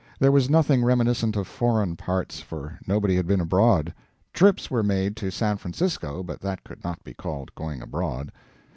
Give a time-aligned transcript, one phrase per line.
[0.17, 3.93] There was nothing reminiscent of foreign parts, for nobody had been abroad.
[4.33, 8.31] Trips were made to San Francisco, but that could not be called going abroad.